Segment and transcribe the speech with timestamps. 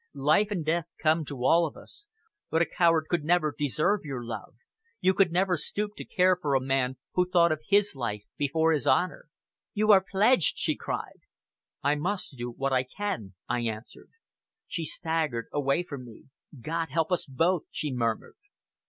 [0.15, 2.07] Life and death come to all of us,
[2.49, 4.55] but a coward could never deserve your love
[4.99, 8.71] you could never stoop to care for a man who thought of his life before
[8.71, 9.27] his honor."
[9.75, 11.19] "You are pledged!" she cried.
[11.83, 14.09] "I must do what I can," I answered.
[14.67, 16.29] She staggered away from me.
[16.61, 18.37] "God help us both!" she murmured.